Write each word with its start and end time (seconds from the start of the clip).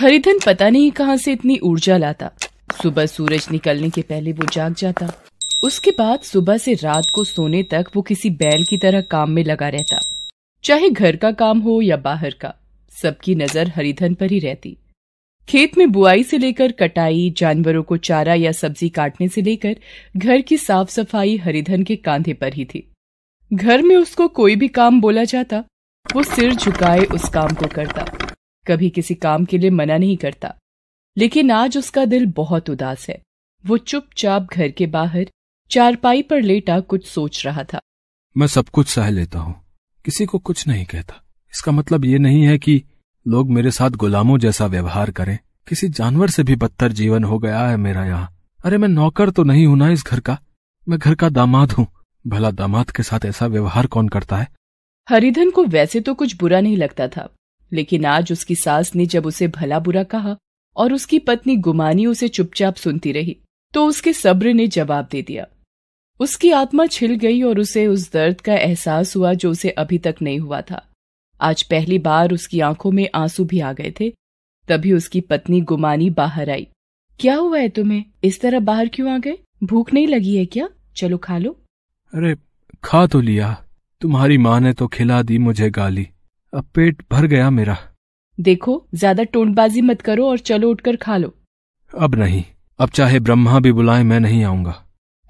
हरिधन 0.00 0.38
पता 0.46 0.68
नहीं 0.70 0.90
कहाँ 0.90 1.16
से 1.16 1.32
इतनी 1.32 1.58
ऊर्जा 1.58 1.96
लाता। 1.96 2.30
सुबह 2.82 3.06
सूरज 3.06 3.46
निकलने 3.52 3.88
के 3.90 4.02
पहले 4.02 4.32
वो 4.32 4.46
जाग 4.46 4.74
जाता। 4.74 5.08
उसके 5.64 5.90
बाद 5.90 6.20
सुबह 6.20 6.56
से 6.56 6.74
रात 6.74 7.06
को 7.14 7.24
सोने 7.24 7.62
तक 7.62 7.90
वो 7.96 8.02
किसी 8.02 8.30
बैल 8.30 8.64
की 8.64 8.78
तरह 8.78 9.00
काम 9.00 9.30
में 9.30 9.42
लगा 9.44 9.68
रहता। 9.68 9.98
चाहे 10.64 10.88
घर 10.90 11.16
का 11.16 11.30
काम 11.32 11.58
हो 11.58 11.80
या 11.82 11.96
बाहर 11.96 12.34
का, 12.40 12.54
सबकी 12.92 13.34
नज़र 13.34 13.72
हरिधन 13.76 14.14
पर 14.14 14.30
ही 14.30 14.38
रहती। 14.38 14.76
खेत 15.48 15.76
में 15.78 15.92
बुआई 15.92 16.22
से 16.22 16.38
लेकर 16.38 16.72
कटाई, 16.72 17.34
जानवरों 17.36 17.82
को 17.82 17.96
चारा 17.96 18.34
या 18.34 18.52
सब्ज़ी 18.52 18.88
काटने 18.88 19.28
से 19.28 19.42
लेकर 19.42 19.76
घर 20.16 20.40
की 20.40 20.56
साफ़ 20.56 20.90
सफ़ाई 20.90 21.36
हरिधन 21.36 21.82
के 21.82 21.96
कांधे 21.98 22.34
पर 22.34 22.54
ही 22.54 22.64
थी। 22.64 22.86
घर 23.50 23.82
में 23.82 23.96
उसको 23.96 24.28
कोई 24.30 24.56
भी 24.56 24.68
काम 24.70 25.00
बोला 25.00 25.24
जाता, 25.24 25.64
वो 26.06 26.22
सिर 26.22 26.54
झुकाए 26.54 27.04
उस 27.04 27.28
काम 27.28 27.54
को 27.54 27.66
करता। 27.66 28.19
कभी 28.66 28.90
किसी 28.90 29.14
काम 29.14 29.44
के 29.44 29.58
लिए 29.58 29.70
मना 29.70 29.98
नहीं 29.98 30.16
करता। 30.16 30.54
लेकिन 31.18 31.50
आज 31.50 31.78
उसका 31.78 32.04
दिल 32.04 32.26
बहुत 32.26 32.70
उदास 32.70 33.08
है। 33.08 33.22
वो 33.66 33.78
चुपचाप 33.78 34.48
घर 34.52 34.68
के 34.68 34.86
बाहर 34.86 35.30
चारपाई 35.70 36.22
पर 36.22 36.42
लेटा 36.42 36.80
कुछ 36.80 37.06
सोच 37.06 37.46
रहा 37.46 37.64
था। 37.64 37.80
मैं 38.36 38.46
सब 38.46 38.68
कुछ 38.68 38.88
सह 38.88 39.10
लेता 39.10 39.38
हूँ। 39.38 39.54
किसी 40.04 40.26
को 40.26 40.38
कुछ 40.38 40.68
नहीं 40.68 40.84
कहता। 40.84 41.14
इसका 41.52 41.72
मतलब 41.72 42.04
ये 42.04 42.18
नहीं 42.18 42.42
है 42.42 42.58
कि 42.58 42.82
लोग 43.28 43.50
मेरे 43.50 43.70
साथ 43.70 43.90
गुलामों 43.90 44.38
जैसा 44.38 44.66
व्यवहार 44.66 45.10
करें। 45.10 45.38
किसी 45.68 45.88
जानवर 45.88 46.30
से 46.30 46.42
भी 46.42 46.56
बदतर 46.56 46.92
जीवन 46.92 47.24
हो 47.24 47.38
गया 47.38 47.66
है 47.66 47.76
मेरा 47.76 48.04
यहाँ। 48.04 48.38
अरे 48.64 48.78
मैं 48.78 48.88
नौकर 48.88 49.30
तो 49.30 49.42
नहीं 49.44 49.66
हूँ 49.66 49.76
ना 49.76 49.90
इस 49.90 50.04
घर 50.06 50.20
का। 50.20 50.38
मैं 50.88 50.98
घर 50.98 51.14
का 51.14 51.28
दामाद 51.28 51.72
हूँ। 51.72 51.86
भला 52.26 52.50
दामाद 52.50 52.90
के 52.90 53.02
साथ 53.02 53.20
ऐसा 53.24 53.46
व्यवहार 53.46 53.86
कौन 53.86 54.08
करता 54.08 54.36
है? 54.36 54.48
हरिधन 55.08 55.50
को 55.50 55.64
वैसे 55.64 56.00
तो 56.00 56.14
कुछ 56.14 56.36
बुरा 56.36 56.60
नहीं 56.60 56.76
लगता 56.76 57.08
था। 57.08 57.28
लेकिन 57.72 58.04
आज 58.04 58.32
उसकी 58.32 58.54
सास 58.54 58.94
ने 58.94 59.06
जब 59.06 59.26
उसे 59.26 59.48
भला 59.48 59.78
बुरा 59.78 60.02
कहा 60.02 60.36
और 60.76 60.92
उसकी 60.92 61.18
पत्नी 61.18 61.56
गुमानी 61.56 62.06
उसे 62.06 62.28
चुपचाप 62.28 62.74
सुनती 62.74 63.12
रही 63.12 63.36
तो 63.74 63.86
उसके 63.86 64.12
सब्र 64.12 64.52
ने 64.52 64.66
जवाब 64.66 65.08
दे 65.10 65.22
दिया। 65.22 65.46
उसकी 66.20 66.50
आत्मा 66.50 66.86
छिल 66.86 67.14
गई 67.14 67.42
और 67.42 67.58
उसे 67.58 67.86
उस 67.86 68.12
दर्द 68.12 68.40
का 68.40 68.54
एहसास 68.54 69.16
हुआ 69.16 69.32
जो 69.32 69.50
उसे 69.50 69.70
अभी 69.70 69.98
तक 69.98 70.14
नहीं 70.22 70.38
हुआ 70.38 70.60
था। 70.60 70.86
आज 71.40 71.62
पहली 71.62 71.98
बार 71.98 72.32
उसकी 72.32 72.60
आँखों 72.60 72.90
में 72.90 73.08
आँसू 73.14 73.44
भी 73.44 73.60
आ 73.60 73.72
गए 73.72 73.94
थे। 74.00 74.12
तभी 74.68 74.92
उसकी 74.92 75.20
पत्नी 75.20 75.60
गुमानी 75.60 76.10
बाहर 76.10 76.50
आई। 76.50 76.66
क्या 77.20 77.36
हुआ 77.36 77.58
है 77.58 77.68
तुम्हें? 77.68 78.04
इस 78.24 78.40
तरह 78.40 78.60
बाहर 78.60 78.88
क्यों 78.88 79.10
आ 79.10 79.18
गए? 79.18 79.38
भूख 79.62 79.92
नहीं 79.92 80.06
लगी 80.06 80.36
है 80.36 80.46
क्या? 80.46 80.68
चलो 80.96 81.18
खा 81.18 81.38
लो। 81.38 81.60
अरे, 82.14 82.36
खा 82.84 83.06
तो 83.06 83.20
लिया। 83.20 83.64
तुम्हारी 84.00 84.38
माँ 84.38 84.60
ने 84.60 84.72
तो 84.72 84.86
खिला 84.86 85.22
दी 85.22 85.38
मुझे 85.38 85.70
गाली। 85.70 86.08
अब 86.52 86.64
पेट 86.74 87.02
भर 87.12 87.26
गया 87.26 87.50
मेरा। 87.50 87.76
देखो 88.38 88.72
ज़्यादा 88.94 89.22
टोंटबाजी 89.24 89.80
मत 89.80 90.00
करो 90.02 90.26
और 90.28 90.38
चलो 90.38 90.70
उठकर 90.70 90.96
खा 90.96 91.16
लो। 91.16 91.32
अब 91.92 92.14
नहीं 92.14 92.42
अब 92.80 92.88
चाहे 92.88 93.20
ब्रह्मा 93.20 93.58
भी 93.60 93.72
बुलाए 93.72 94.02
मैं 94.02 94.18
नहीं 94.20 94.42
आऊँगा। 94.44 94.74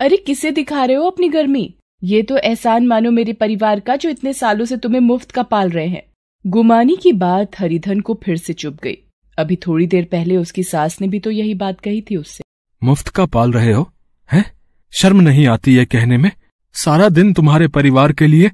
अरे 0.00 0.16
किसे 0.16 0.50
दिखा 0.50 0.84
रहे 0.84 0.96
हो 0.96 1.10
अपनी 1.10 1.28
गर्मी? 1.28 1.74
ये 2.02 2.22
तो 2.22 2.36
एहसान 2.36 2.86
मानो 2.86 3.10
मेरे 3.10 3.32
परिवार 3.32 3.80
का 3.80 3.96
जो 3.96 4.10
इतने 4.10 4.32
सालों 4.32 4.64
से 4.64 4.76
तुम्हें 4.76 5.00
मुफ़्त 5.00 5.30
का 5.30 5.42
पाल 5.42 5.70
रहे 5.70 5.86
हैं। 5.88 6.02
गुमानी 6.44 6.96
की 6.96 7.12
बात 7.14 7.58
हरिधन 7.58 8.00
को 8.00 8.18
फिर 8.24 8.36
से 8.36 8.52
चुप 8.52 8.78
गई। 8.82 8.96
अभी 9.38 9.56
थोड़ी 9.56 9.86
देर 9.86 10.04
पहले 10.04 10.36
उसकी 10.36 10.62
सास 10.62 11.00
ने 11.00 11.08
भी 11.08 11.20
तो 11.20 11.30
यही 11.30 11.54
बात 11.54 11.80
कही 11.80 12.00
थी 12.00 12.16
उससे। 12.16 12.44
मुफ़्त 12.82 13.08
का 13.08 13.26
पाल 13.26 13.52
रहे 13.52 13.72
हो? 13.72 13.90
हैं? 14.30 14.44
शर्म 14.92 15.20
नहीं 15.20 15.46
आती 15.48 15.74
है 15.74 15.84
कहने 15.86 16.16
में? 16.16 16.30
सारा 16.74 17.08
दिन 17.08 17.32
तुम्हारे 17.32 17.68
परिवार 17.68 18.12
के 18.12 18.26
लिए 18.26 18.50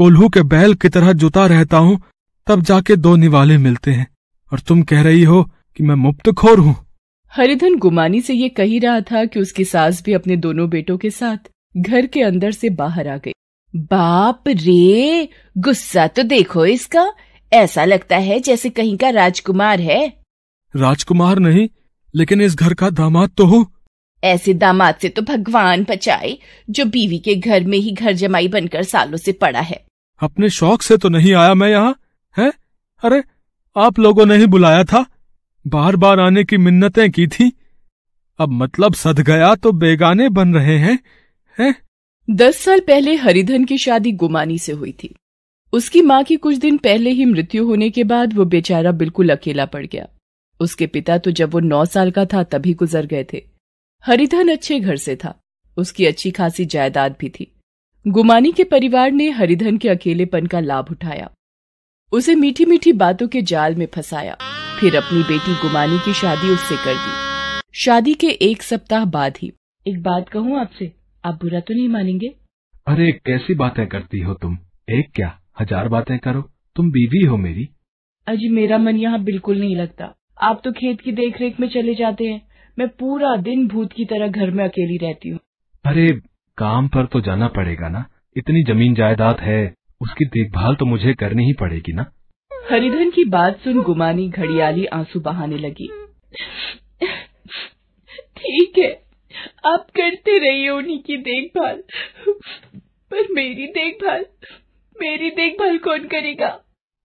कोल्हू 0.00 0.28
के 0.28 0.42
बैल 0.42 0.74
की 0.74 0.88
तरह 0.88 1.12
जुता 1.12 1.44
रहता 1.46 1.78
हूँ 1.78 2.00
तब 2.46 2.60
जाके 2.62 2.94
दो 2.96 3.14
निवाले 3.16 3.56
मिलते 3.58 3.90
हैं 3.90 4.06
और 4.52 4.60
तुम 4.60 4.82
कह 4.82 5.02
रही 5.02 5.22
हो 5.22 5.42
कि 5.78 5.82
मैं 5.82 5.94
मुफ़्त 5.94 6.30
खोर 6.30 6.58
हूँ। 6.58 6.74
हरिधन 7.32 7.76
गुमानी 7.78 8.20
से 8.20 8.34
ये 8.34 8.48
कही 8.48 8.78
रहा 8.78 9.00
था 9.00 9.24
कि 9.24 9.40
उसकी 9.40 9.64
सास 9.64 10.02
भी 10.02 10.12
अपने 10.12 10.36
दोनों 10.36 10.68
बेटों 10.70 10.96
के 10.98 11.10
साथ 11.10 11.50
घर 11.76 12.06
के 12.06 12.22
अंदर 12.22 12.52
से 12.52 12.70
बाहर 12.70 13.08
आ 13.08 13.16
गई। 13.16 13.32
बाप 13.74 14.48
रे 14.48 15.28
गुस्सा 15.56 16.06
तो 16.06 16.22
देखो 16.22 16.64
इसका। 16.66 17.06
ऐसा 17.52 17.84
लगता 17.84 18.16
है 18.18 18.40
जैसे 18.40 18.70
कहीं 18.70 18.96
का 18.96 19.10
राजकुमार 19.10 19.80
है। 19.80 20.00
राजकुमार 20.74 21.38
नहीं 21.38 21.68
लेकिन 22.14 22.40
इस 22.40 22.56
घर 22.56 22.74
का 22.74 22.90
दामाद 22.92 23.30
तो 23.36 23.46
हूँ। 23.46 23.64
ऐसे 24.22 24.54
दामाद 24.54 24.94
से 25.02 25.08
तो 25.08 25.22
भगवान 25.24 25.84
बचाए 25.90 26.36
जो 26.68 26.84
बीवी 26.86 27.18
के 27.18 27.34
घर 27.34 27.64
में 27.64 27.78
ही 27.78 27.92
घर 27.92 28.12
जमाई 28.14 28.48
बनकर 28.48 28.82
सालों 28.84 29.16
से 29.18 29.32
पड़ा 29.32 29.60
है। 29.60 29.82
अपने 30.20 30.50
शौक 30.50 30.82
से 30.82 30.96
तो 30.96 31.08
नहीं 31.08 31.34
आया 31.34 31.54
मैं 31.54 31.68
यहाँ, 31.68 32.00
है? 32.38 32.52
अरे, 33.04 33.24
आप 33.76 33.98
लोगों 33.98 34.26
ने 34.26 34.36
ही 34.36 34.46
बुलाया 34.46 34.84
था। 34.84 35.06
बार 35.66 35.96
बार 35.96 36.20
आने 36.20 36.44
की 36.44 36.56
मिन्नतें 36.56 37.10
की 37.10 37.26
थी। 37.26 37.52
अब 38.38 38.48
मतलब 38.48 38.94
सद 38.94 39.20
गया 39.20 39.54
तो 39.54 39.72
बेगाने 39.72 40.28
बन 40.28 40.54
रहे 40.54 40.78
हैं 40.78 40.98
हैं? 41.60 41.74
दस 42.30 42.56
साल 42.56 42.80
पहले 42.80 43.14
हरिधन 43.14 43.64
की 43.64 43.78
शादी 43.78 44.12
गुमानी 44.12 44.58
से 44.58 44.72
हुई 44.72 44.92
थी। 44.92 45.14
उसकी 45.72 46.02
माँ 46.02 46.24
की 46.24 46.36
कुछ 46.36 46.56
दिन 46.56 46.78
पहले 46.78 47.10
ही 47.10 47.24
मृत्यु 47.24 47.66
होने 47.66 47.90
के 47.90 48.04
बाद 48.04 48.34
वो 48.34 48.44
बेचारा 48.44 48.92
बिल्कुल 48.92 49.28
अकेला 49.28 49.66
पड़ 49.66 49.86
गया। 49.86 50.08
उसके 50.60 50.86
पिता 50.86 51.18
तो 51.18 51.30
जब 51.30 51.50
वो 51.50 51.60
नौ 51.60 51.84
साल 51.84 52.10
का 52.10 52.24
था 52.24 52.42
तभी 52.42 52.74
गुजर 52.74 53.06
गए 53.06 53.26
थे। 53.32 53.44
हरिधन 54.06 54.48
अच्छे 54.48 54.80
घर 54.80 54.96
से 54.96 55.16
था। 55.16 55.40
उसकी 55.76 56.06
अच्छी 56.06 56.30
खासी 56.30 56.64
जायदाद 56.64 57.16
भी 57.20 57.28
थी। 57.28 57.52
गुमानी 58.06 58.50
के 58.52 58.64
परिवार 58.64 59.10
ने 59.10 59.28
हरिधन 59.30 59.76
के 59.78 59.88
अकेलेपन 59.88 60.46
का 60.46 60.60
लाभ 60.60 60.86
उठाया। 60.90 61.28
उसे 62.12 62.34
मीठी 62.34 62.64
मीठी 62.64 62.92
बातों 62.92 63.26
के 63.28 63.42
जाल 63.42 63.74
में 63.74 63.86
फंसाया। 63.86 64.36
फिर 64.80 64.96
अपनी 64.96 65.22
बेटी 65.22 65.54
गुमानी 65.54 65.98
की 65.98 66.12
शादी 66.12 66.50
उससे 66.50 66.76
कर 66.76 66.94
दी। 66.94 67.60
शादी 67.78 68.14
के 68.14 68.26
एक 68.42 68.62
सप्ताह 68.62 69.04
बाद 69.04 69.36
ही। 69.42 69.52
एक 69.86 70.02
बात 70.02 70.28
कहूँ 70.28 70.58
आपसे 70.60 70.90
आप 71.24 71.34
बुरा 71.34 71.60
तो 71.60 71.74
नहीं 71.74 71.88
मानेंगे? 71.88 72.28
अरे 72.86 73.10
कैसी 73.12 73.54
बातें 73.54 73.86
करती 73.86 74.20
हो 74.20 74.34
तुम? 74.34 74.56
एक 74.90 75.10
क्या? 75.14 75.38
हज़ार 75.60 75.88
बातें 75.88 76.18
करो। 76.18 76.42
तुम 76.76 76.90
बीवी 76.90 77.24
हो 77.26 77.36
मेरी। 77.36 77.68
अजी 78.26 78.48
मेरा 78.48 78.78
मन 78.78 78.96
यहाँ 78.96 79.22
बिल्कुल 79.24 79.60
नहीं 79.60 79.76
लगता। 79.76 80.14
आप 80.42 80.60
तो 80.64 80.72
खेत 80.72 81.00
की 81.00 81.12
देखरेख 81.12 81.60
में 81.60 81.68
चले 81.68 81.94
जाते 81.94 82.24
हैं। 82.24 82.40
मैं 82.78 82.88
पूरा 82.88 83.36
दिन 83.42 83.68
भूत 83.68 83.92
की 83.92 84.04
तरह 84.04 84.28
घर 84.28 84.50
में 84.50 84.64
अकेली 84.64 84.96
रहती 84.96 85.28
हूँ। 85.28 85.38
अरे 85.84 86.10
काम 86.60 86.88
पर 86.88 87.06
तो 87.06 87.20
जाना 87.20 87.48
पड़ेगा 87.48 87.88
ना? 87.88 88.04
इतनी 88.36 88.62
ज़मीन 88.64 88.94
जायदाद 88.94 89.40
है 89.40 89.62
उसकी 90.00 90.24
देखभाल 90.28 90.74
तो 90.74 90.86
मुझे 90.86 91.12
करनी 91.14 91.44
ही 91.44 91.52
पड़ेगी 91.52 91.92
ना? 91.92 92.04
हरिधन 92.70 93.10
की 93.10 93.24
बात 93.30 93.60
सुन 93.60 93.82
गुमानी 93.82 94.28
घड़ियाली 94.28 94.84
आँसू 94.94 95.20
बहाने 95.20 95.58
लगी। 95.58 95.88
ठीक 98.36 98.78
है 98.78 98.90
आप 99.66 99.86
करते 99.96 100.38
रहिए 100.38 100.68
उन्हीं 100.70 100.98
की 100.98 101.16
देखभाल। 101.18 101.82
पर 103.10 103.32
मेरी 103.32 103.66
देखभाल 103.68 104.24
मेरी 104.96 105.30
देखभाल 105.30 105.78
कौन 105.78 106.06
करेगा? 106.08 106.48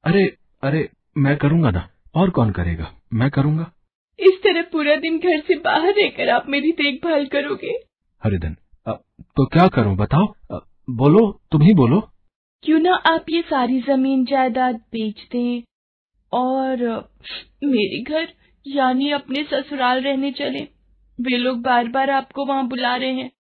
अरे 0.04 0.24
अरे 0.64 0.88
मैं 1.18 1.36
करूँगा 1.38 1.72
ना 1.72 1.88
और 2.16 2.30
कौन 2.30 2.52
करेगा? 2.52 2.92
मैं 3.14 3.30
करूँगा? 3.30 3.72
इस 4.20 4.42
तरह 4.44 4.62
पूरा 4.72 4.96
दिन 4.98 5.18
घर 5.20 5.40
से 5.40 5.56
बाहर 5.62 5.94
रहकर 5.94 6.30
आप 6.30 6.50
मेरी 6.50 6.72
देखभाल 6.74 7.26
करोगे। 7.26 7.74
हरिधन 8.22 8.56
तो 8.88 9.46
क्या 9.46 9.68
करूँ, 9.68 9.96
बताओ। 9.96 10.26
बोलो, 10.90 11.20
तुम 11.52 11.62
ही 11.62 11.74
बोलो। 11.74 12.00
क्यों 12.64 12.80
ना 12.80 12.94
आप 13.06 13.26
ये 13.30 13.42
सारी 13.42 13.80
ज़मीन 13.82 14.26
जायदाद 14.26 14.76
बेच 14.92 15.28
दें 15.32 15.64
और 16.32 16.84
मेरे 17.64 18.02
घर, 18.04 18.28
यानी 18.66 19.12
अपने 19.12 19.44
ससुराल 19.44 20.02
रहने 20.02 20.32
चले। 20.32 20.68
वे 21.20 21.38
लोग 21.38 21.62
बार 21.62 21.88
बार 21.88 22.10
आपको 22.10 22.46
वहाँ 22.46 22.68
बुला 22.68 22.96
रहे 22.96 23.14
हैं। 23.14 23.32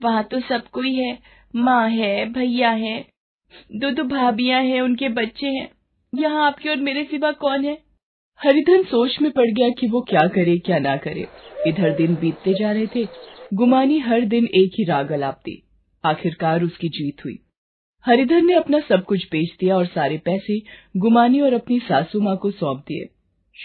वहाँ 0.00 0.22
तो 0.24 0.40
सब 0.40 0.68
कोई 0.68 0.94
है। 0.94 1.18
माँ 1.56 1.88
है, 1.88 2.32
भैया 2.32 2.70
है 2.70 3.04
दो 3.72 3.90
दो 3.90 4.02
भाभियाँ 4.04 4.62
हैं, 4.62 4.80
उनके 4.80 5.08
बच्चे 5.08 5.46
हैं। 5.46 5.68
यहाँ 6.12 6.46
आपके 6.46 6.68
और 6.68 6.76
मेरे 6.76 7.04
सिवा 7.04 7.32
कौन 7.32 7.64
है? 7.64 7.78
हरिधन 8.40 8.82
सोच 8.82 9.20
में 9.22 9.30
पड़ 9.30 9.46
गया 9.46 9.68
कि 9.70 9.88
वो 9.88 10.00
क्या 10.00 10.26
करे, 10.28 10.56
क्या 10.58 10.78
ना 10.78 10.96
करे। 10.96 11.26
इधर 11.66 11.96
दिन 11.96 12.14
बीतते 12.14 12.54
जा 12.54 12.72
रहे 12.72 12.86
थे। 12.86 13.04
गुमानी 13.54 13.98
हर 13.98 14.20
दिन 14.20 14.44
एक 14.44 14.70
ही 14.78 14.84
राग 14.84 15.12
अलापती। 15.12 15.62
आखिरकार 16.04 16.62
उसकी 16.62 16.88
जीत 16.88 17.24
हुई। 17.24 17.38
हरिधर 18.06 18.42
ने 18.42 18.54
अपना 18.54 18.80
सब 18.80 19.04
कुछ 19.04 19.26
बेच 19.26 19.56
दिया 19.60 19.76
और 19.76 19.86
सारे 19.86 20.18
पैसे 20.18 20.60
गुमानी 20.96 21.40
और 21.40 21.52
अपनी 21.52 21.78
सासू 21.78 22.20
माँ 22.20 22.36
को 22.36 22.50
सौंप 22.50 22.78
दिए। 22.78 23.08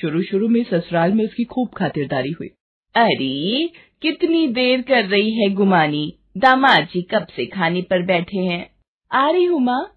शुरू 0.02 0.24
शुरू 0.24 0.48
में 0.48 0.64
ससुराल 0.64 1.14
में 1.14 1.26
उसकी 1.26 1.44
खूब 1.44 1.70
खातिरदारी 1.78 2.30
हुई। 2.30 2.48
अरे, 2.96 3.68
कितनी 4.02 4.48
देर 4.48 4.82
कर 4.82 5.06
रही 5.06 5.32
है 5.32 5.50
गुमानी? 5.50 6.18
दामाद 6.38 6.84
जी 6.84 7.02
कब 7.02 7.28
से 7.28 7.46
खाने 7.46 7.82
पर 7.82 8.06
बैठे 8.06 8.40
हैं? 8.40 8.72
आ 9.12 9.30
रही 9.30 9.46
हूँ 9.46 9.62
माँ। 9.62 9.92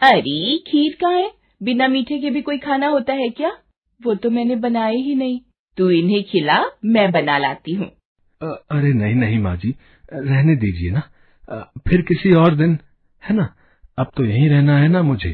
अरे, 0.00 0.58
खीर 0.58 0.96
कहाँ 1.00 1.18
है? 1.18 1.32
बिना 1.62 1.88
मीठे 1.88 2.18
के 2.18 2.30
भी 2.30 2.42
कोई 2.42 2.58
खाना 2.58 2.86
होता 2.86 3.12
है 3.12 3.28
क्या? 3.28 3.58
वो 4.02 4.14
तो 4.14 4.30
मैंने 4.30 4.56
बनाए 4.56 4.96
ही 4.96 5.14
नहीं। 5.14 5.40
तू 5.76 5.90
इन्हें 5.90 6.24
खिला, 6.24 6.64
मैं 6.84 7.12
बना 7.12 7.38
लाती 7.38 7.72
हूँ। 7.72 7.90
अरे 8.40 8.92
नहीं 8.92 9.14
नहीं 9.14 9.38
माँ 9.38 9.56
जी 9.56 9.74
रहने 10.12 10.56
दीजिए 10.56 10.90
ना। 10.90 11.02
फिर 11.88 12.02
किसी 12.02 12.32
और 12.32 12.56
दिन, 12.56 12.78
है 13.22 13.36
ना? 13.36 13.54
अब 13.98 14.10
तो 14.16 14.24
यहीं 14.24 14.48
रहना 14.48 14.78
है 14.78 14.88
ना 14.88 15.02
मुझे। 15.02 15.30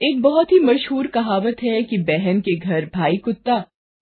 एक 0.00 0.20
बहुत 0.22 0.52
ही 0.52 0.58
मशहूर 0.58 1.06
कहावत 1.06 1.56
है 1.64 1.82
कि 1.82 1.98
बहन 1.98 2.40
के 2.40 2.56
घर 2.58 2.84
भाई 2.94 3.16
कुत्ता, 3.16 3.58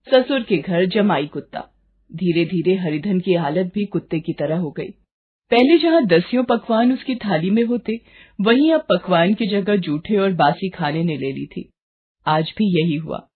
ससुर 0.06 0.42
के 0.42 0.56
घर 0.56 0.86
जमाई 0.86 1.26
कुत्ता। 1.26 1.60
धीरे 2.10 2.44
धीरे 2.44 2.74
हरिधन 2.76 3.20
की 3.20 3.34
हालत 3.34 3.72
भी 3.74 3.84
कुत्ते 3.84 4.20
की 4.20 4.32
तरह 4.32 4.56
हो 4.56 4.70
गई। 4.70 4.88
पहले 5.50 5.78
जहाँ 5.78 6.04
दसियों 6.06 6.44
पकवान 6.44 6.92
उसकी 6.92 7.14
थाली 7.14 7.50
में 7.50 7.62
होते, 7.64 8.00
वहीं 8.40 8.72
अब 8.72 8.80
पकवान 8.80 9.34
की 9.34 9.46
जगह 9.46 9.76
जूठे 9.76 10.16
और 10.16 10.32
बासी 10.32 10.68
खाने 10.68 11.02
ने 11.04 11.16
ले 11.16 11.32
ली 11.32 11.46
थी। 11.46 11.70
आज 12.26 12.52
भी 12.58 12.64
यही 12.80 12.96
हुआ। 12.96 13.28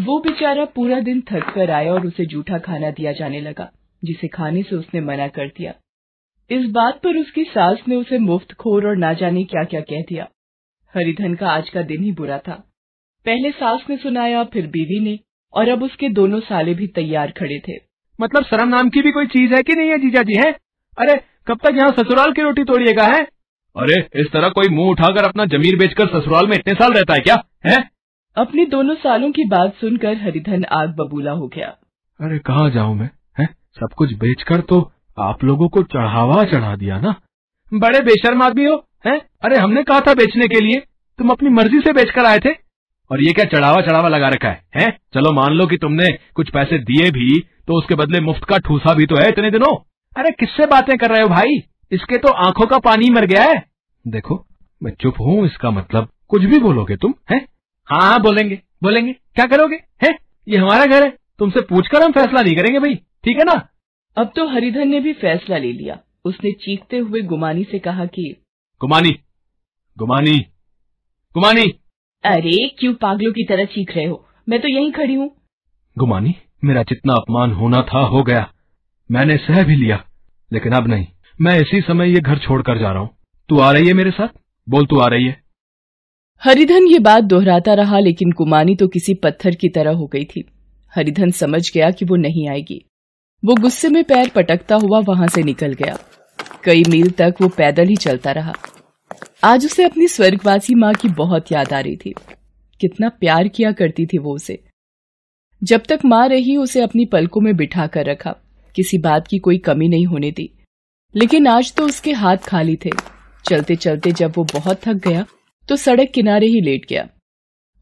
वो 0.00 0.18
बेचारा 0.18 0.64
पूरा 0.64 1.00
दिन 1.00 1.20
थक 1.20 1.52
कर 1.54 1.70
आया 1.70 1.92
और 1.92 2.06
उसे 2.06 2.26
जूठा 2.26 2.58
खाना 2.58 2.90
दिया 2.90 3.12
जाने 3.12 3.40
लगा। 3.40 3.70
जिसे 4.04 4.28
खाने 4.28 4.62
से 4.62 4.76
उसने 4.76 5.00
मना 5.00 5.28
कर 5.28 5.48
दिया। 5.48 5.74
इस 6.50 6.66
बात 6.70 7.00
पर 7.02 7.16
उसकी 7.16 7.44
सास 7.44 7.78
ने 7.88 7.96
उसे 7.96 8.18
मुफ़्त 8.18 8.52
खोर 8.52 8.86
और 8.86 8.96
ना 8.96 9.12
जाने 9.12 9.44
क्या 9.44 9.64
क्या 9.64 9.80
कह 9.80 10.00
दिया। 10.00 10.28
हरिधन 10.94 11.34
का 11.34 11.48
आज 11.48 11.70
का 11.70 11.82
दिन 11.82 12.04
ही 12.04 12.12
बुरा 12.12 12.38
था। 12.38 12.54
पहले 13.26 13.50
सास 13.50 13.84
ने 13.90 13.96
सुनाया 13.96 14.44
फिर 14.44 14.66
बीवी 14.66 15.00
ने 15.00 15.18
और 15.54 15.68
अब 15.68 15.82
उसके 15.82 16.08
दोनों 16.08 16.40
साले 16.40 16.74
भी 16.74 16.86
तैयार 16.86 17.30
खड़े 17.30 17.58
थे। 17.68 17.72
मतलब 18.20 18.44
शर्म 18.44 18.68
नाम 18.68 18.90
की 18.90 19.02
भी 19.02 19.12
कोई 19.12 19.26
चीज़ 19.26 19.54
है 19.54 19.62
कि 19.62 19.72
नहीं 19.72 19.90
है 19.90 19.98
जीजा 19.98 20.22
जी 20.22 20.34
है? 20.46 20.52
अरे 20.98 21.20
कब 21.46 21.58
तक 21.58 21.74
यहाँ 21.74 21.90
ससुराल 21.90 22.32
की 22.32 22.42
रोटी 22.42 22.64
तोड़िएगा 22.64 23.04
है? 23.04 23.22
अरे 23.76 24.20
इस 24.20 24.26
तरह 24.32 24.48
कोई 24.48 24.68
मुँह 24.68 24.90
उठाकर 24.90 25.24
अपना 25.24 25.44
जमीर 25.44 25.76
बेचकर 25.78 26.06
ससुराल 26.06 26.46
में 26.46 26.56
इतने 26.56 26.74
साल 26.74 26.92
रहता 26.92 27.14
है 27.14 27.20
क्या 27.20 27.36
है? 27.66 27.90
अपने 28.36 28.66
दोनों 28.66 28.94
सालों 28.94 29.32
की 29.32 29.44
बात 29.44 29.74
सुनकर 29.74 30.16
हरिधन 30.16 30.64
आग 30.64 30.88
बबूला 30.88 31.32
हो 31.32 31.48
गया। 31.48 31.68
अरे 32.20 32.38
कहाँ 32.38 32.70
जाऊँ 32.70 32.96
मैं? 32.96 33.10
सब 33.76 33.92
कुछ 33.96 34.12
बेचकर 34.14 34.60
तो 34.62 34.80
आप 35.18 35.44
लोगों 35.44 35.68
को 35.68 35.82
चढ़ावा 35.84 36.42
चढ़ा 36.44 36.74
दिया 36.76 36.98
ना? 37.00 37.14
बड़े 37.72 38.00
बेशर्म 38.00 38.42
आदमी 38.42 38.64
हो 38.64 38.74
है? 39.06 39.16
अरे 39.44 39.56
हमने 39.58 39.82
कहा 39.82 40.00
था 40.00 40.14
बेचने 40.14 40.46
के 40.48 40.60
लिए। 40.60 40.80
तुम 41.18 41.30
अपनी 41.30 41.48
मर्ज़ी 41.50 41.80
से 41.80 41.92
बेचकर 41.92 42.24
आए 42.24 42.38
थे। 42.38 42.52
और 43.10 43.22
ये 43.22 43.32
क्या 43.32 43.44
चढ़ावा 43.46 43.80
चढ़ावा 43.82 44.08
लगा 44.08 44.28
रखा 44.28 44.48
है 44.48 44.62
हैं? 44.76 44.90
चलो 45.14 45.32
मान 45.32 45.52
लो 45.52 45.66
कि 45.66 45.76
तुमने 45.76 46.06
कुछ 46.34 46.50
पैसे 46.50 46.78
दिए 46.80 47.10
भी 47.10 47.38
तो 47.68 47.78
उसके 47.78 47.94
बदले 47.94 48.20
मुफ़्त 48.20 48.44
का 48.44 48.58
ठूसा 48.58 48.94
भी 48.94 49.06
तो 49.06 49.16
है 49.16 49.28
इतने 49.28 49.50
दिनों। 49.50 49.76
अरे 50.16 50.30
किससे 50.30 50.66
बातें 50.66 50.96
कर 50.98 51.10
रहे 51.10 51.22
हो 51.22 51.28
भाई? 51.28 51.62
इसके 51.92 52.18
तो 52.18 52.28
आँखों 52.44 52.66
का 52.66 52.78
पानी 52.80 53.10
मर 53.10 53.26
गया 53.26 53.42
है। 53.44 53.62
देखो 54.04 54.44
मैं 54.80 54.92
चुप 54.92 55.20
हूँ 55.20 55.44
इसका 55.46 55.70
मतलब 55.70 56.08
कुछ 56.28 56.42
भी 56.44 56.58
बोलोगे 56.58 56.96
तुम 56.96 57.14
है? 57.30 57.36
हाँ 57.88 58.00
हाँ 58.02 58.20
बोलेंगे 58.22 58.60
बोलेंगे। 58.82 59.12
क्या 59.12 59.46
करोगे 59.46 59.76
है? 60.04 60.16
ये 60.46 60.58
हमारा 60.58 60.86
घर 60.86 61.04
है 61.04 61.10
तुमसे 61.38 61.60
पूछकर 61.64 62.02
हम 62.02 62.12
फैसला 62.12 62.42
नहीं 62.42 62.56
करेंगे 62.56 62.78
भाई। 62.78 62.98
ठीक 63.24 63.36
है 63.36 63.44
ना? 63.44 63.52
अब 64.16 64.32
तो 64.36 64.46
हरिधन 64.48 64.88
ने 64.88 65.00
भी 65.00 65.12
फैसला 65.12 65.58
ले 65.58 65.72
लिया। 65.72 65.98
उसने 66.24 66.50
चीखते 66.64 66.98
हुए 66.98 67.20
गुमानी 67.22 67.64
से 67.64 67.78
कहा 67.78 68.04
कि 68.06 68.24
गुमानी 68.80 69.10
गुमानी 69.96 70.38
गुमानी। 71.34 71.62
अरे 72.24 72.56
क्यों 72.78 72.92
पागलों 72.94 73.32
की 73.32 73.44
तरह 73.44 73.64
चीख 73.64 73.96
रहे 73.96 74.04
हो? 74.04 74.24
मैं 74.48 74.60
तो 74.60 74.68
यहीं 74.68 74.92
खड़ी 74.92 75.14
हूँ। 75.14 75.30
गुमानी 75.96 76.34
मेरा 76.64 76.82
जितना 76.82 77.14
अपमान 77.14 77.52
होना 77.52 77.82
था 77.82 78.04
हो 78.06 78.22
गया। 78.22 78.46
मैंने 79.10 79.36
सह 79.38 79.62
भी 79.62 79.76
लिया 79.76 80.02
लेकिन 80.50 80.72
अब 80.72 80.88
नहीं। 80.88 81.06
मैं 81.40 81.58
इसी 81.60 81.80
समय 81.80 82.12
ये 82.12 82.20
घर 82.20 82.38
छोड़कर 82.38 82.78
जा 82.78 82.90
रहा 82.90 83.00
हूँ। 83.00 83.10
तू 83.48 83.58
आ 83.58 83.70
रही 83.72 83.86
है 83.88 83.92
मेरे 83.94 84.10
साथ? 84.10 84.28
बोल 84.66 84.86
तू 84.86 84.98
आ 84.98 85.06
रही 85.08 85.26
है। 85.26 85.42
हरिधन 86.42 86.86
ये 86.86 86.98
बात 86.98 87.24
दोहराता 87.24 87.74
रहा 87.74 87.98
लेकिन 87.98 88.32
कुमानी 88.32 88.74
तो 88.76 88.88
किसी 88.88 89.14
पत्थर 89.14 89.54
की 89.54 89.68
तरह 89.68 89.92
हो 89.92 90.06
गई 90.06 90.24
थी। 90.24 90.44
हरिधन 90.92 91.30
समझ 91.30 91.70
गया 91.74 91.90
कि 91.90 92.04
वो 92.04 92.16
नहीं 92.16 92.48
आएगी। 92.48 92.84
वो 93.44 93.54
गुस्से 93.54 93.88
में 93.88 94.04
पैर 94.04 94.28
पटकता 94.28 94.74
हुआ 94.74 95.00
वहाँ 95.00 95.28
से 95.28 95.42
निकल 95.42 95.72
गया। 95.72 95.98
कई 96.64 96.82
मील 96.88 97.10
तक 97.10 97.34
वो 97.40 97.48
पैदल 97.48 97.84
ही 97.84 97.96
चलता 97.96 98.32
रहा। 98.32 98.52
आज 99.44 99.66
उसे 99.66 99.84
अपनी 99.84 100.08
स्वर्गवासी 100.08 100.74
माँ 100.74 100.94
की 100.94 101.08
बहुत 101.08 101.52
याद 101.52 101.72
आ 101.72 101.80
रही 101.80 101.96
थी। 101.96 102.14
कितना 102.80 103.08
प्यार 103.08 103.48
किया 103.48 103.72
करती 103.72 104.06
थी 104.06 104.18
वो 104.18 104.34
उसे। 104.34 104.64
जब 105.62 105.82
तक 105.88 106.00
माँ 106.04 106.28
रही, 106.28 106.56
उसे 106.56 106.82
अपनी 106.82 107.04
पलकों 107.04 107.40
में 107.40 107.56
बिठा 107.56 107.86
कर 107.86 108.04
रखा। 108.06 108.30
किसी 108.76 108.98
बात 108.98 109.26
की 109.26 109.38
कोई 109.38 109.58
कमी 109.58 109.88
नहीं 109.88 110.06
होने 110.06 110.30
दी। 110.30 110.58
लेकिन 111.16 111.46
आज 111.46 111.74
तो 111.74 111.86
उसके 111.86 112.12
हाथ 112.12 112.36
खाली 112.36 112.76
थे। 112.76 112.90
चलते 113.48 113.76
चलते 113.76 114.12
जब 114.12 114.32
वो 114.36 114.44
बहुत 114.44 114.80
थक 114.80 114.94
गया 114.94 115.26
तो 115.68 115.76
सड़क 115.76 116.10
किनारे 116.14 116.46
ही 116.46 116.60
लेट 116.60 116.86
गया। 116.88 117.08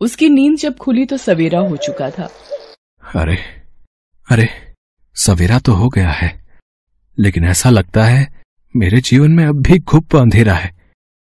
उसकी 0.00 0.28
नींद 0.28 0.56
जब 0.56 0.76
खुली 0.76 1.04
तो 1.04 1.16
सवेरा 1.16 1.58
हो 1.58 1.76
चुका 1.76 2.10
था। 2.10 2.30
अरे 3.14 3.36
अरे। 4.30 4.71
सवेरा 5.16 5.58
तो 5.58 5.72
हो 5.72 5.88
गया 5.88 6.10
है 6.10 6.30
लेकिन 7.18 7.44
ऐसा 7.44 7.70
लगता 7.70 8.04
है 8.04 8.26
मेरे 8.74 9.00
जीवन 9.00 9.32
में 9.32 9.44
अब 9.46 9.62
भी 9.62 9.78
खूब 9.78 10.16
अंधेरा 10.16 10.54
है। 10.54 10.70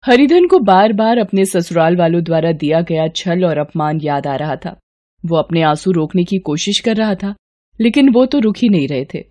हरिधन 0.05 0.47
को 0.47 0.59
बार 0.59 0.93
बार 0.93 1.17
अपने 1.17 1.45
ससुराल 1.45 1.95
वालों 1.95 2.23
द्वारा 2.23 2.51
दिया 2.51 2.81
गया 2.81 3.07
छल 3.07 3.45
और 3.45 3.57
अपमान 3.57 3.99
याद 4.03 4.27
आ 4.27 4.35
रहा 4.35 4.55
था। 4.55 4.79
वो 5.25 5.37
अपने 5.37 5.61
आँसू 5.61 5.91
रोकने 5.91 6.23
की 6.23 6.37
कोशिश 6.37 6.79
कर 6.79 6.95
रहा 6.95 7.15
था 7.15 7.35
लेकिन 7.81 8.09
वो 8.09 8.25
तो 8.25 8.39
रुक 8.39 8.57
ही 8.57 8.69
नहीं 8.69 8.87
रहे 8.87 9.05
थे। 9.05 9.23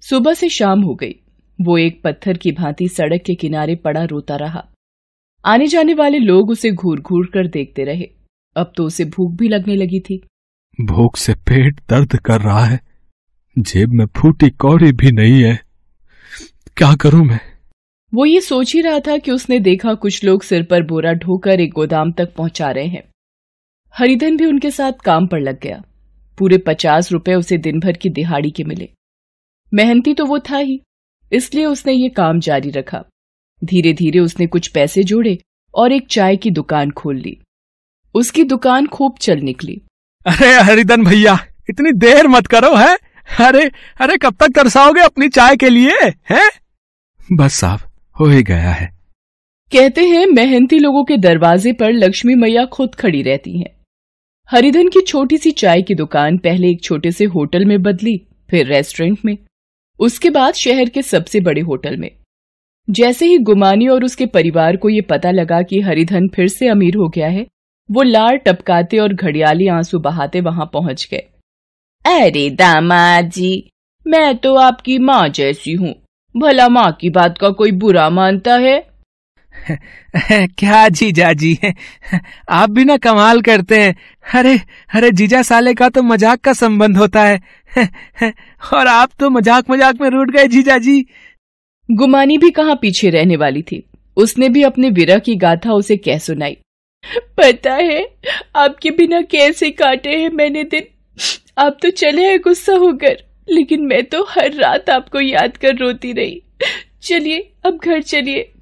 सुबह 0.00 0.34
से 0.34 0.48
शाम 0.48 0.80
हो 0.80 0.94
गई। 0.94 1.14
वो 1.60 1.78
एक 1.78 2.02
पत्थर 2.04 2.36
की 2.36 2.52
भांति 2.52 2.88
सड़क 2.88 3.22
के 3.26 3.34
किनारे 3.34 3.76
पड़ा 3.76 4.04
रोता 4.04 4.36
रहा। 4.36 4.66
आने 5.44 5.66
जाने 5.66 5.94
वाले 5.94 6.18
लोग 6.18 6.50
उसे 6.50 6.70
घूर 6.70 7.00
घूर 7.00 7.26
कर 7.26 7.48
देखते 7.48 7.84
रहे। 7.84 8.04
अब 8.56 8.72
तो 8.76 8.84
उसे 8.84 9.04
भूख 9.04 9.32
भी 9.32 9.48
लगने 9.48 9.76
लगी 9.76 10.00
थी। 10.00 10.18
भूख 10.80 11.16
से 11.16 11.34
पेट 11.34 11.80
दर्द 11.90 12.16
कर 12.16 12.40
रहा 12.40 12.64
है। 12.64 12.80
जेब 13.58 13.92
में 13.92 14.06
फूटी 14.06 14.50
कौड़ी 14.50 14.92
भी 14.92 15.10
नहीं 15.12 15.42
है। 15.42 15.60
क्या 16.76 16.94
करूँ 16.94 17.24
मैं? 17.24 17.40
वो 18.14 18.24
ये 18.24 18.40
सोच 18.40 18.74
ही 18.74 18.80
रहा 18.80 18.98
था 18.98 19.16
कि 19.18 19.30
उसने 19.30 19.58
देखा 19.60 19.94
कुछ 19.94 20.24
लोग 20.24 20.42
सिर 20.42 20.62
पर 20.62 20.82
बोरा 20.82 21.12
ढोकर 21.12 21.60
एक 21.60 21.72
गोदाम 21.72 22.12
तक 22.12 22.34
पहुँचा 22.34 22.70
रहे 22.70 22.86
हैं। 22.86 23.02
हरिधन 23.94 24.36
भी 24.36 24.46
उनके 24.46 24.70
साथ 24.70 24.92
काम 25.04 25.26
पर 25.26 25.40
लग 25.40 25.60
गया। 25.60 25.82
पूरे 26.38 26.58
पचास 26.58 27.12
रुपए 27.12 27.34
उसे 27.34 27.58
दिन 27.58 27.80
भर 27.80 27.92
की 27.92 28.10
दिहाड़ी 28.10 28.50
के 28.50 28.64
मिले। 28.64 28.88
मेहनती 29.74 30.14
तो 30.14 30.26
वो 30.26 30.38
था 30.38 30.56
ही 30.56 30.80
इसलिए 31.32 31.64
उसने 31.64 31.92
ये 31.92 32.08
काम 32.08 32.40
जारी 32.40 32.70
रखा। 32.70 33.04
धीरे 33.64 33.92
धीरे 33.92 34.18
उसने 34.18 34.46
कुछ 34.46 34.68
पैसे 34.68 35.04
जोड़े 35.04 35.38
और 35.74 35.92
एक 35.92 36.06
चाय 36.10 36.36
की 36.36 36.50
दुकान 36.50 36.90
खोल 36.90 37.16
ली। 37.16 37.38
उसकी 38.14 38.44
दुकान 38.44 38.86
खूब 38.86 39.16
चल 39.20 39.40
निकली। 39.40 39.80
अरे 40.26 40.54
हरिधन 40.60 41.04
भैया 41.04 41.38
इतनी 41.70 41.92
देर 41.92 42.28
मत 42.28 42.46
करो 42.46 42.74
है? 42.74 42.96
अरे 43.40 43.70
अरे 44.00 44.16
कब 44.16 44.34
तक 44.34 44.48
तरसाओगे 44.48 45.00
अपनी 45.00 45.28
चाय 45.28 45.56
के 45.56 45.68
लिए, 45.68 45.94
हैं? 46.30 46.50
बस 47.32 47.54
साहब, 47.54 47.80
हो 48.20 48.26
ही 48.26 48.42
गया 48.42 48.70
है। 48.70 48.96
कहते 49.72 50.00
हैं 50.08 50.26
मेहनती 50.26 50.78
लोगों 50.78 51.04
के 51.04 51.16
दरवाजे 51.16 51.72
पर 51.72 51.92
लक्ष्मी 51.92 52.34
मैया 52.34 52.64
खुद 52.64 52.94
खड़ी 52.94 53.22
रहती 53.22 53.58
हैं। 53.58 53.76
हरिधन 54.50 54.88
की 54.88 55.00
छोटी 55.00 55.38
सी 55.38 55.50
चाय 55.50 55.82
की 55.82 55.94
दुकान 55.94 56.38
पहले 56.38 56.68
एक 56.68 56.82
छोटे 56.82 57.10
से 57.10 57.24
होटल 57.24 57.64
में 57.64 57.82
बदली, 57.82 58.26
फिर 58.50 58.66
रेस्टोरेंट 58.66 59.18
में। 59.24 59.38
उसके 59.98 60.30
बाद 60.30 60.54
शहर 60.54 60.88
के 60.88 61.02
सबसे 61.02 61.40
बड़े 61.40 61.60
होटल 61.60 61.96
में। 61.96 62.10
जैसे 62.90 63.26
ही 63.26 63.38
गुमानी 63.38 63.88
और 63.88 64.04
उसके 64.04 64.26
परिवार 64.26 64.76
को 64.76 64.88
ये 64.88 65.00
पता 65.00 65.30
लगा 65.30 65.62
कि 65.62 65.80
हरिधन 65.80 66.28
फिर 66.28 66.48
से 66.48 66.68
अमीर 66.68 66.96
हो 66.96 67.08
गया 67.08 67.28
है, 67.28 67.46
वो 67.90 68.02
लार 68.02 68.36
टपकाते 68.36 68.98
और 68.98 69.14
घड़ियाली 69.14 69.68
आँसू 69.68 69.98
बहाते 69.98 70.40
वहाँ 70.40 70.70
पहुँच 70.72 71.08
गए। 71.10 71.22
अरे 72.06 72.48
दामाद 72.50 73.30
जी 73.30 73.70
मैं 74.06 74.36
तो 74.36 74.54
आपकी 74.54 74.98
माँ 74.98 75.28
जैसी 75.28 75.72
हूँ। 75.72 75.94
भला 76.34 76.68
माँ 76.68 76.90
की 77.00 77.10
बात 77.10 77.38
का 77.38 77.50
कोई 77.50 77.72
बुरा 77.72 78.08
मानता 78.10 78.54
है? 78.54 78.78
क्या 80.58 80.88
जीजा 80.88 81.32
जी 81.32 81.58
आप 82.48 82.70
भी 82.70 82.84
ना 82.84 82.96
कमाल 82.96 83.40
करते 83.42 83.80
हैं। 83.80 83.94
अरे 84.34 84.56
अरे 84.94 85.10
जीजा 85.10 85.42
साले 85.42 85.74
का 85.74 85.88
तो 85.88 86.02
मज़ाक 86.02 86.40
का 86.40 86.52
संबंध 86.52 86.96
होता 86.96 87.22
है। 87.22 87.40
और 88.74 88.86
आप 88.86 89.10
तो 89.18 89.30
मज़ाक 89.30 89.70
मज़ाक 89.70 90.00
में 90.00 90.08
रूट 90.10 90.30
गए 90.30 90.46
जीजा 90.46 90.78
जी 90.78 91.00
गुमानी 91.88 92.38
भी 92.38 92.50
कहाँ 92.50 92.78
पीछे 92.82 93.10
रहने 93.10 93.36
वाली 93.36 93.62
थी? 93.62 93.84
उसने 94.16 94.48
भी 94.48 94.62
अपने 94.62 94.90
विरह 94.90 95.18
की 95.18 95.36
गाथा 95.36 95.72
उसे 95.72 95.96
कह 95.96 96.18
सुनाई। 96.18 96.56
पता 97.38 97.74
है 97.74 98.04
आपके 98.56 98.90
बिना 98.90 99.20
कैसे 99.22 99.70
काटे 99.70 100.10
हैं 100.10 100.30
मैंने 100.30 100.64
दिन। 100.64 100.86
आप 101.58 101.78
तो 101.82 101.90
चले 101.90 102.22
हैं 102.22 102.40
गुस्सा 102.40 102.72
होकर, 102.72 103.16
लेकिन 103.48 103.86
मैं 103.86 104.04
तो 104.04 104.22
हर 104.24 104.52
रात 104.52 104.90
आपको 104.90 105.20
याद 105.20 105.56
कर 105.56 105.76
रोती 105.76 106.12
रही। 106.12 106.42
चलिए, 107.02 107.52
अब 107.66 107.78
घर 107.84 108.02
चलिए। 108.02 108.52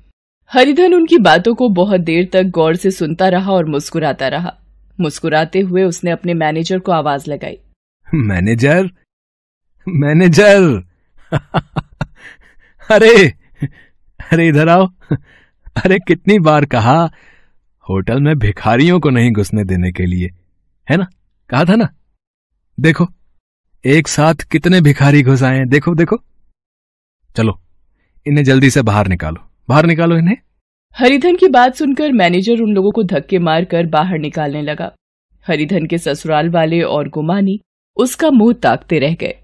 हरिधन 0.50 0.94
उनकी 0.94 1.18
बातों 1.18 1.54
को 1.54 1.68
बहुत 1.68 2.00
देर 2.00 2.28
तक 2.32 2.42
गौर 2.42 2.76
से 2.76 2.90
सुनता 2.90 3.28
रहा 3.28 3.52
और 3.52 3.64
मुस्कुराता 3.64 4.28
रहा। 4.28 4.54
मुस्कुराते 5.00 5.60
हुए 5.60 5.82
उसने 5.82 6.10
अपने 6.10 6.34
मैनेजर 6.34 6.78
को 6.78 6.92
आवाज़ 6.92 7.30
लगाई। 7.30 7.58
मैनेजर? 8.14 8.90
मैनेजर? 9.88 10.82
अरे 12.90 13.28
अरे 14.32 14.48
इधर 14.48 14.68
आओ। 14.68 14.86
अरे 15.84 15.98
कितनी 15.98 16.38
बार 16.38 16.64
कहा। 16.64 17.10
होटल 17.90 18.20
में 18.20 18.38
भिखारियों 18.38 19.00
को 19.00 19.10
नहीं 19.10 19.32
घुसने 19.32 19.64
देने 19.64 19.92
के 19.92 20.06
लिए। 20.06 20.30
है 20.90 20.96
ना? 20.96 21.06
कहा 21.50 21.64
था 21.64 21.76
ना? 21.76 21.88
देखो, 22.80 23.06
एक 23.86 24.08
साथ 24.08 24.34
कितने 24.34 24.80
भिखारी 24.80 25.22
घुस 25.22 25.42
आए 25.42 25.64
देखो 25.64 25.94
देखो। 25.94 26.16
चलो, 27.36 27.60
इन्हें 28.26 28.44
जल्दी 28.44 28.70
से 28.70 28.82
बाहर 28.82 29.08
निकालो। 29.08 29.50
बाहर 29.68 29.86
निकालो 29.86 30.16
इन्हें। 30.16 30.36
हरिधन 30.94 31.36
की 31.36 31.48
बात 31.48 31.74
सुनकर 31.74 32.12
मैनेजर 32.12 32.62
उन 32.62 32.72
लोगों 32.72 32.90
को 32.90 33.02
धक्के 33.02 33.38
मारकर 33.38 33.86
बाहर 33.86 34.18
निकालने 34.18 34.62
लगा। 34.62 34.92
हरिधन 35.48 35.86
के 35.86 35.98
ससुराल 35.98 36.50
वाले 36.50 36.82
और 36.82 37.08
गुमानी 37.08 37.60
उसका 37.96 38.30
मुँह 38.30 38.54
ताकते 38.54 38.98
रह 38.98 39.14
गए। 39.14 39.43